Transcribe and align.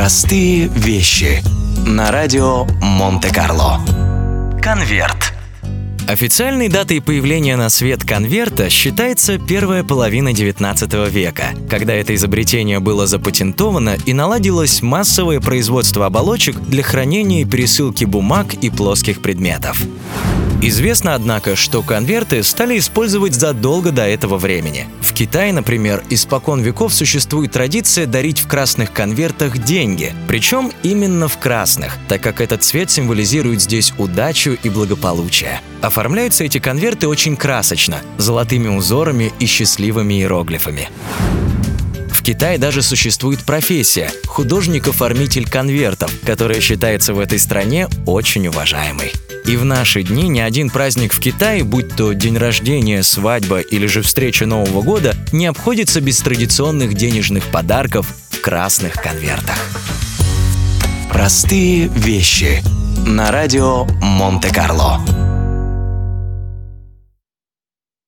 Простые 0.00 0.68
вещи. 0.68 1.42
На 1.86 2.10
радио 2.10 2.64
Монте-Карло. 2.80 3.82
Конверт. 4.62 5.34
Официальной 6.08 6.68
датой 6.70 7.02
появления 7.02 7.54
на 7.56 7.68
свет 7.68 8.02
конверта 8.02 8.70
считается 8.70 9.38
первая 9.38 9.84
половина 9.84 10.32
19 10.32 11.10
века, 11.10 11.48
когда 11.68 11.92
это 11.92 12.14
изобретение 12.14 12.80
было 12.80 13.06
запатентовано 13.06 13.98
и 14.06 14.14
наладилось 14.14 14.80
массовое 14.80 15.38
производство 15.38 16.06
оболочек 16.06 16.58
для 16.58 16.82
хранения 16.82 17.42
и 17.42 17.44
пересылки 17.44 18.06
бумаг 18.06 18.54
и 18.54 18.70
плоских 18.70 19.20
предметов. 19.20 19.82
Известно, 20.62 21.14
однако, 21.14 21.56
что 21.56 21.82
конверты 21.82 22.42
стали 22.42 22.78
использовать 22.78 23.34
задолго 23.34 23.92
до 23.92 24.06
этого 24.06 24.36
времени. 24.36 24.88
В 25.00 25.14
Китае, 25.14 25.54
например, 25.54 26.04
испокон 26.10 26.60
веков 26.60 26.92
существует 26.92 27.52
традиция 27.52 28.06
дарить 28.06 28.40
в 28.40 28.46
красных 28.46 28.92
конвертах 28.92 29.56
деньги, 29.56 30.14
причем 30.28 30.70
именно 30.82 31.28
в 31.28 31.38
красных, 31.38 31.96
так 32.08 32.20
как 32.20 32.42
этот 32.42 32.62
цвет 32.62 32.90
символизирует 32.90 33.62
здесь 33.62 33.94
удачу 33.96 34.50
и 34.62 34.68
благополучие. 34.68 35.62
Оформляются 35.80 36.44
эти 36.44 36.58
конверты 36.58 37.08
очень 37.08 37.36
красочно, 37.36 38.02
золотыми 38.18 38.68
узорами 38.68 39.32
и 39.38 39.46
счастливыми 39.46 40.14
иероглифами. 40.14 40.90
В 42.10 42.22
Китае 42.22 42.58
даже 42.58 42.82
существует 42.82 43.40
профессия– 43.44 44.12
художник-оформитель 44.26 45.48
конвертов, 45.48 46.12
которая 46.26 46.60
считается 46.60 47.14
в 47.14 47.18
этой 47.18 47.38
стране 47.38 47.88
очень 48.04 48.46
уважаемой. 48.46 49.10
И 49.44 49.56
в 49.56 49.64
наши 49.64 50.02
дни 50.02 50.28
ни 50.28 50.40
один 50.40 50.70
праздник 50.70 51.12
в 51.12 51.20
Китае, 51.20 51.64
будь 51.64 51.96
то 51.96 52.12
день 52.12 52.36
рождения, 52.36 53.02
свадьба 53.02 53.60
или 53.60 53.86
же 53.86 54.02
встреча 54.02 54.46
Нового 54.46 54.82
года, 54.82 55.16
не 55.32 55.46
обходится 55.46 56.00
без 56.00 56.20
традиционных 56.20 56.94
денежных 56.94 57.44
подарков 57.44 58.06
в 58.30 58.40
красных 58.40 58.94
конвертах. 58.94 59.56
Простые 61.10 61.88
вещи. 61.88 62.62
На 63.06 63.32
радио 63.32 63.84
Монте-Карло. 64.00 65.39